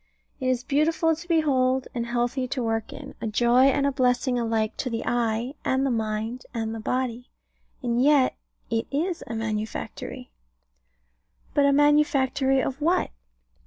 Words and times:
It 0.39 0.47
is 0.47 0.63
beautiful 0.63 1.15
to 1.15 1.27
behold, 1.27 1.87
and 1.93 2.07
healthy 2.07 2.47
to 2.47 2.63
work 2.63 2.91
in; 2.91 3.13
a 3.21 3.27
joy 3.27 3.65
and 3.65 3.85
blessing 3.93 4.39
alike 4.39 4.75
to 4.77 4.89
the 4.89 5.03
eye, 5.05 5.53
and 5.63 5.85
the 5.85 5.91
mind, 5.91 6.43
and 6.55 6.73
the 6.73 6.79
body: 6.79 7.29
and 7.83 8.01
yet 8.01 8.35
it 8.71 8.87
is 8.89 9.23
a 9.27 9.35
manufactory. 9.35 10.31
But 11.53 11.67
a 11.67 11.71
manufactory 11.71 12.61
of 12.63 12.81
what? 12.81 13.11